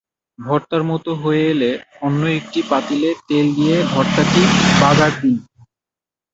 ভর্তার 0.39 0.83
মতো 0.91 1.11
হয়ে 1.21 1.43
এলে 1.51 1.71
অন্য 2.05 2.21
একটি 2.39 2.59
পাতিলে 2.69 3.09
তেল 3.27 3.45
দিয়ে 3.57 3.77
ভর্তাটি 3.93 4.41
বাগার 4.77 5.13
দিন। 5.21 5.35